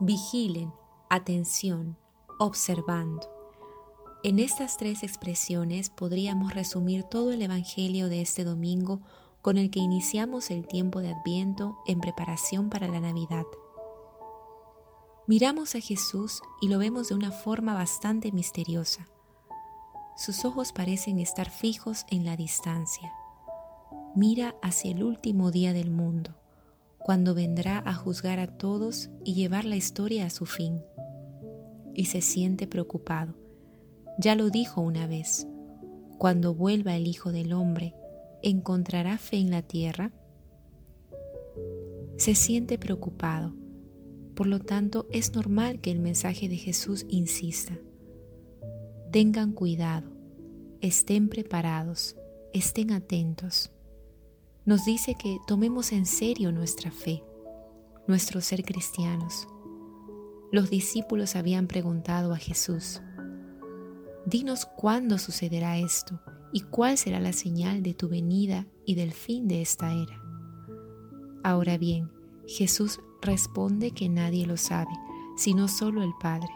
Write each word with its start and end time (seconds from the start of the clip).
Vigilen, 0.00 0.72
atención, 1.10 1.96
observando. 2.38 3.28
En 4.22 4.38
estas 4.38 4.76
tres 4.76 5.02
expresiones 5.02 5.90
podríamos 5.90 6.54
resumir 6.54 7.02
todo 7.02 7.32
el 7.32 7.42
Evangelio 7.42 8.08
de 8.08 8.20
este 8.20 8.44
domingo 8.44 9.00
con 9.42 9.58
el 9.58 9.72
que 9.72 9.80
iniciamos 9.80 10.52
el 10.52 10.68
tiempo 10.68 11.00
de 11.00 11.12
Adviento 11.12 11.78
en 11.88 11.98
preparación 11.98 12.70
para 12.70 12.86
la 12.86 13.00
Navidad. 13.00 13.44
Miramos 15.26 15.74
a 15.74 15.80
Jesús 15.80 16.42
y 16.60 16.68
lo 16.68 16.78
vemos 16.78 17.08
de 17.08 17.16
una 17.16 17.32
forma 17.32 17.74
bastante 17.74 18.30
misteriosa. 18.30 19.08
Sus 20.16 20.44
ojos 20.44 20.72
parecen 20.72 21.18
estar 21.18 21.50
fijos 21.50 22.06
en 22.08 22.24
la 22.24 22.36
distancia. 22.36 23.12
Mira 24.14 24.54
hacia 24.62 24.92
el 24.92 25.02
último 25.02 25.50
día 25.50 25.72
del 25.72 25.90
mundo, 25.90 26.37
cuando 27.08 27.34
vendrá 27.34 27.82
a 27.86 27.94
juzgar 27.94 28.38
a 28.38 28.46
todos 28.46 29.08
y 29.24 29.32
llevar 29.32 29.64
la 29.64 29.76
historia 29.76 30.26
a 30.26 30.28
su 30.28 30.44
fin. 30.44 30.82
Y 31.94 32.04
se 32.04 32.20
siente 32.20 32.66
preocupado. 32.66 33.32
Ya 34.18 34.34
lo 34.34 34.50
dijo 34.50 34.82
una 34.82 35.06
vez, 35.06 35.46
cuando 36.18 36.52
vuelva 36.52 36.96
el 36.96 37.06
Hijo 37.06 37.32
del 37.32 37.54
Hombre, 37.54 37.94
¿encontrará 38.42 39.16
fe 39.16 39.38
en 39.38 39.50
la 39.50 39.62
tierra? 39.62 40.12
Se 42.18 42.34
siente 42.34 42.76
preocupado. 42.76 43.54
Por 44.34 44.46
lo 44.46 44.58
tanto, 44.60 45.06
es 45.10 45.34
normal 45.34 45.80
que 45.80 45.90
el 45.90 46.00
mensaje 46.00 46.46
de 46.46 46.58
Jesús 46.58 47.06
insista. 47.08 47.78
Tengan 49.12 49.52
cuidado, 49.52 50.10
estén 50.82 51.30
preparados, 51.30 52.16
estén 52.52 52.92
atentos. 52.92 53.70
Nos 54.68 54.84
dice 54.84 55.14
que 55.14 55.40
tomemos 55.46 55.92
en 55.92 56.04
serio 56.04 56.52
nuestra 56.52 56.90
fe, 56.90 57.24
nuestro 58.06 58.42
ser 58.42 58.64
cristianos. 58.64 59.48
Los 60.52 60.68
discípulos 60.68 61.36
habían 61.36 61.66
preguntado 61.66 62.34
a 62.34 62.36
Jesús, 62.36 63.00
Dinos 64.26 64.66
cuándo 64.66 65.16
sucederá 65.16 65.78
esto 65.78 66.20
y 66.52 66.60
cuál 66.60 66.98
será 66.98 67.18
la 67.18 67.32
señal 67.32 67.82
de 67.82 67.94
tu 67.94 68.10
venida 68.10 68.66
y 68.84 68.94
del 68.94 69.14
fin 69.14 69.48
de 69.48 69.62
esta 69.62 69.90
era. 69.90 70.22
Ahora 71.42 71.78
bien, 71.78 72.10
Jesús 72.46 73.00
responde 73.22 73.92
que 73.92 74.10
nadie 74.10 74.46
lo 74.46 74.58
sabe, 74.58 74.92
sino 75.38 75.68
solo 75.68 76.02
el 76.02 76.12
Padre. 76.20 76.50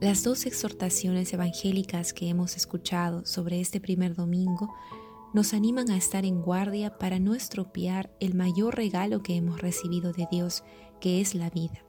Las 0.00 0.24
dos 0.24 0.46
exhortaciones 0.46 1.30
evangélicas 1.34 2.14
que 2.14 2.30
hemos 2.30 2.56
escuchado 2.56 3.26
sobre 3.26 3.60
este 3.60 3.80
primer 3.80 4.14
domingo 4.14 4.74
nos 5.34 5.52
animan 5.52 5.90
a 5.90 5.96
estar 5.96 6.24
en 6.24 6.40
guardia 6.40 6.98
para 6.98 7.18
no 7.18 7.34
estropear 7.34 8.10
el 8.20 8.34
mayor 8.34 8.76
regalo 8.76 9.22
que 9.22 9.36
hemos 9.36 9.60
recibido 9.60 10.12
de 10.12 10.26
Dios, 10.30 10.64
que 11.00 11.20
es 11.20 11.34
la 11.34 11.50
vida. 11.50 11.84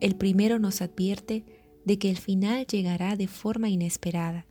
El 0.00 0.16
primero 0.16 0.58
nos 0.58 0.80
advierte 0.80 1.44
de 1.84 1.98
que 1.98 2.10
el 2.10 2.18
final 2.18 2.66
llegará 2.66 3.16
de 3.16 3.28
forma 3.28 3.68
inesperada, 3.68 4.46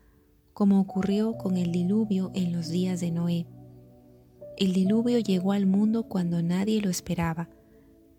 como 0.54 0.80
ocurrió 0.80 1.38
con 1.38 1.56
el 1.56 1.72
diluvio 1.72 2.32
en 2.34 2.52
los 2.52 2.70
días 2.70 3.00
de 3.00 3.12
Noé. 3.12 3.48
El 4.58 4.74
diluvio 4.74 5.20
llegó 5.20 5.52
al 5.52 5.68
mundo 5.68 6.04
cuando 6.04 6.42
nadie 6.42 6.82
lo 6.82 6.90
esperaba. 6.90 7.50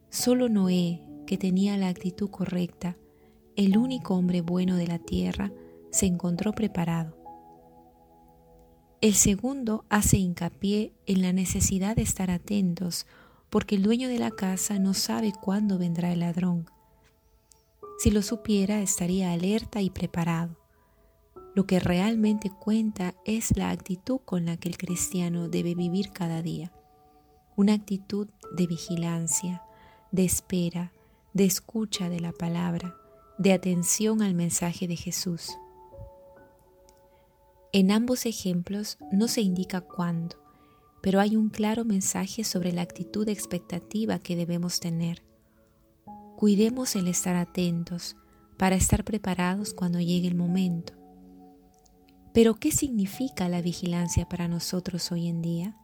Solo 0.08 0.48
Noé, 0.48 1.02
que 1.26 1.36
tenía 1.36 1.76
la 1.76 1.88
actitud 1.88 2.30
correcta, 2.30 2.96
el 3.56 3.76
único 3.76 4.14
hombre 4.14 4.40
bueno 4.40 4.76
de 4.76 4.86
la 4.86 5.00
tierra, 5.00 5.52
se 5.90 6.06
encontró 6.06 6.52
preparado. 6.52 7.17
El 9.00 9.14
segundo 9.14 9.84
hace 9.90 10.16
hincapié 10.16 10.92
en 11.06 11.22
la 11.22 11.32
necesidad 11.32 11.94
de 11.94 12.02
estar 12.02 12.32
atentos 12.32 13.06
porque 13.48 13.76
el 13.76 13.82
dueño 13.84 14.08
de 14.08 14.18
la 14.18 14.32
casa 14.32 14.80
no 14.80 14.92
sabe 14.92 15.32
cuándo 15.40 15.78
vendrá 15.78 16.12
el 16.12 16.18
ladrón. 16.18 16.68
Si 18.00 18.10
lo 18.10 18.22
supiera 18.22 18.80
estaría 18.80 19.32
alerta 19.32 19.82
y 19.82 19.90
preparado. 19.90 20.56
Lo 21.54 21.64
que 21.64 21.78
realmente 21.78 22.50
cuenta 22.50 23.14
es 23.24 23.56
la 23.56 23.70
actitud 23.70 24.18
con 24.24 24.46
la 24.46 24.56
que 24.56 24.68
el 24.68 24.76
cristiano 24.76 25.48
debe 25.48 25.76
vivir 25.76 26.10
cada 26.10 26.42
día. 26.42 26.72
Una 27.54 27.74
actitud 27.74 28.26
de 28.56 28.66
vigilancia, 28.66 29.62
de 30.10 30.24
espera, 30.24 30.92
de 31.34 31.44
escucha 31.44 32.08
de 32.08 32.18
la 32.18 32.32
palabra, 32.32 32.96
de 33.38 33.52
atención 33.52 34.22
al 34.22 34.34
mensaje 34.34 34.88
de 34.88 34.96
Jesús. 34.96 35.56
En 37.72 37.90
ambos 37.90 38.26
ejemplos 38.26 38.98
no 39.12 39.28
se 39.28 39.42
indica 39.42 39.80
cuándo, 39.80 40.36
pero 41.02 41.20
hay 41.20 41.36
un 41.36 41.48
claro 41.48 41.84
mensaje 41.84 42.44
sobre 42.44 42.72
la 42.72 42.82
actitud 42.82 43.28
expectativa 43.28 44.18
que 44.18 44.36
debemos 44.36 44.80
tener. 44.80 45.22
Cuidemos 46.36 46.96
el 46.96 47.08
estar 47.08 47.36
atentos 47.36 48.16
para 48.56 48.76
estar 48.76 49.04
preparados 49.04 49.74
cuando 49.74 50.00
llegue 50.00 50.28
el 50.28 50.34
momento. 50.34 50.94
Pero 52.32 52.54
¿qué 52.54 52.72
significa 52.72 53.48
la 53.48 53.60
vigilancia 53.60 54.28
para 54.28 54.48
nosotros 54.48 55.12
hoy 55.12 55.28
en 55.28 55.42
día? 55.42 55.76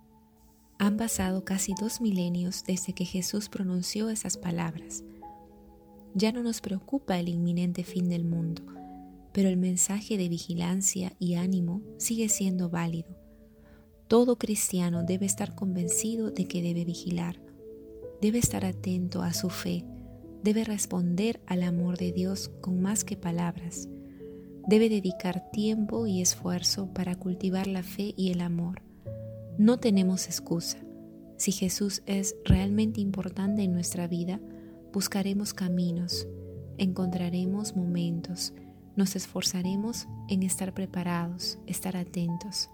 Han 0.78 0.96
pasado 0.96 1.44
casi 1.44 1.74
dos 1.80 2.00
milenios 2.00 2.64
desde 2.64 2.94
que 2.94 3.04
Jesús 3.04 3.48
pronunció 3.48 4.10
esas 4.10 4.36
palabras 4.36 5.04
ya 6.14 6.30
no 6.32 6.42
nos 6.42 6.60
preocupa 6.60 7.18
el 7.18 7.28
inminente 7.28 7.82
fin 7.82 8.08
del 8.08 8.24
mundo, 8.24 8.62
pero 9.34 9.48
el 9.48 9.56
mensaje 9.56 10.16
de 10.16 10.28
vigilancia 10.28 11.12
y 11.18 11.34
ánimo 11.34 11.82
sigue 11.98 12.28
siendo 12.28 12.70
válido. 12.70 13.18
Todo 14.06 14.38
cristiano 14.38 15.02
debe 15.02 15.26
estar 15.26 15.56
convencido 15.56 16.30
de 16.30 16.46
que 16.46 16.62
debe 16.62 16.84
vigilar, 16.84 17.42
debe 18.22 18.38
estar 18.38 18.64
atento 18.64 19.22
a 19.22 19.32
su 19.32 19.50
fe, 19.50 19.84
debe 20.44 20.62
responder 20.62 21.40
al 21.46 21.64
amor 21.64 21.98
de 21.98 22.12
Dios 22.12 22.52
con 22.60 22.80
más 22.80 23.02
que 23.02 23.16
palabras, 23.16 23.88
debe 24.68 24.88
dedicar 24.88 25.50
tiempo 25.50 26.06
y 26.06 26.20
esfuerzo 26.22 26.94
para 26.94 27.16
cultivar 27.16 27.66
la 27.66 27.82
fe 27.82 28.14
y 28.16 28.30
el 28.30 28.40
amor. 28.40 28.82
No 29.58 29.80
tenemos 29.80 30.26
excusa. 30.26 30.78
Si 31.38 31.50
Jesús 31.50 32.04
es 32.06 32.36
realmente 32.44 33.00
importante 33.00 33.64
en 33.64 33.72
nuestra 33.72 34.06
vida, 34.06 34.40
buscaremos 34.92 35.54
caminos, 35.54 36.28
encontraremos 36.78 37.74
momentos, 37.74 38.52
nos 38.96 39.16
esforzaremos 39.16 40.06
en 40.28 40.42
estar 40.42 40.72
preparados, 40.74 41.58
estar 41.66 41.96
atentos. 41.96 42.70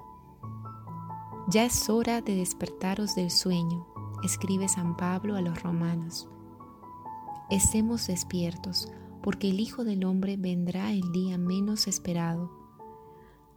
Ya 1.48 1.64
es 1.64 1.88
hora 1.88 2.20
de 2.20 2.36
despertaros 2.36 3.14
del 3.14 3.30
sueño, 3.30 3.86
escribe 4.22 4.68
San 4.68 4.96
Pablo 4.96 5.36
a 5.36 5.40
los 5.40 5.62
romanos. 5.62 6.28
Estemos 7.50 8.06
despiertos, 8.06 8.92
porque 9.22 9.50
el 9.50 9.60
Hijo 9.60 9.84
del 9.84 10.04
Hombre 10.04 10.36
vendrá 10.36 10.92
el 10.92 11.10
día 11.12 11.38
menos 11.38 11.88
esperado, 11.88 12.50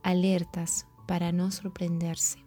alertas 0.02 0.88
para 1.08 1.32
no 1.32 1.52
sorprenderse. 1.52 2.44